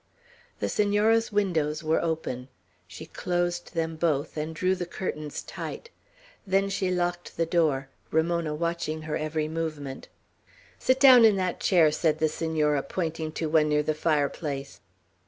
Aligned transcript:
The 0.59 0.67
Senora's 0.67 1.31
windows 1.31 1.83
were 1.83 2.01
open. 2.01 2.47
She 2.87 3.05
closed 3.05 3.75
them 3.75 3.97
both, 3.97 4.35
and 4.35 4.55
drew 4.55 4.73
the 4.73 4.87
curtains 4.87 5.43
tight. 5.43 5.91
Then 6.47 6.69
she 6.69 6.89
locked 6.89 7.37
the 7.37 7.45
door, 7.45 7.87
Ramona 8.09 8.55
watching 8.55 9.03
her 9.03 9.15
every 9.15 9.47
movement. 9.47 10.07
"Sit 10.79 10.99
down 10.99 11.23
in 11.23 11.35
that 11.35 11.59
chair," 11.59 11.91
said 11.91 12.17
the 12.17 12.29
Senora, 12.29 12.81
pointing 12.81 13.31
to 13.33 13.45
one 13.47 13.69
near 13.69 13.83
the 13.83 13.93
fireplace. 13.93 14.81